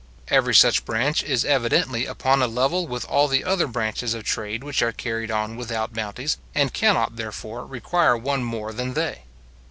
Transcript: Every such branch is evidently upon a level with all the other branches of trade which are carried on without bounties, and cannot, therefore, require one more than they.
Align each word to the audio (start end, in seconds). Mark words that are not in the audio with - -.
Every 0.29 0.55
such 0.55 0.83
branch 0.83 1.21
is 1.21 1.45
evidently 1.45 2.07
upon 2.07 2.41
a 2.41 2.47
level 2.47 2.87
with 2.87 3.05
all 3.05 3.27
the 3.27 3.43
other 3.43 3.67
branches 3.67 4.15
of 4.15 4.23
trade 4.23 4.63
which 4.63 4.81
are 4.81 4.91
carried 4.91 5.29
on 5.29 5.55
without 5.57 5.93
bounties, 5.93 6.39
and 6.55 6.73
cannot, 6.73 7.17
therefore, 7.17 7.67
require 7.67 8.17
one 8.17 8.43
more 8.43 8.73
than 8.73 8.95
they. 8.95 9.25